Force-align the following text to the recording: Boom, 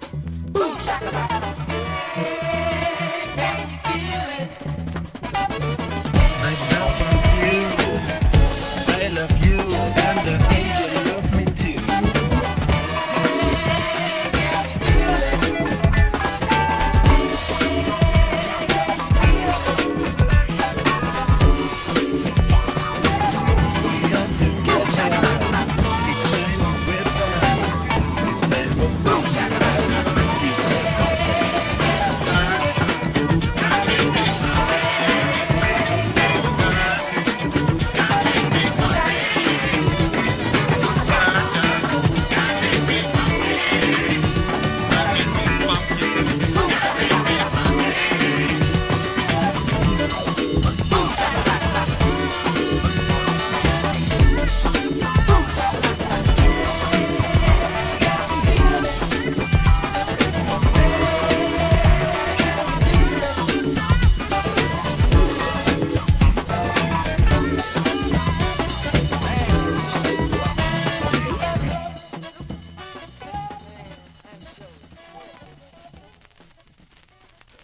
Boom, 0.00 1.51